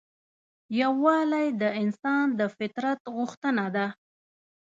یووالی 0.79 1.47
د 1.61 1.63
انسان 1.81 2.25
د 2.39 2.41
فطرت 2.57 2.99
غوښتنه 3.15 3.65
ده. 3.75 3.87